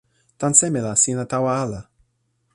tan 0.39 0.53
seme 0.59 0.79
la 0.85 0.93
sina 1.03 1.23
tawa 1.31 1.51
ala? 1.63 1.81